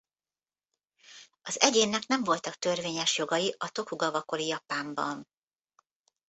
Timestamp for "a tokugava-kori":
3.57-4.47